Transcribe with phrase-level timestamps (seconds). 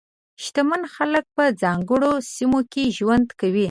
[0.43, 3.59] شتمن خلک په ځانګړو سیمو کې ژوند کوي.